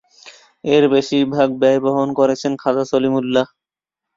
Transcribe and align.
এর 0.63 0.83
বেশিরভাগ 0.93 1.49
ব্যয় 1.61 1.79
বহন 1.85 2.09
করেছেন 2.19 2.51
খাজা 2.61 2.83
সলিমুল্লাহ। 2.91 3.45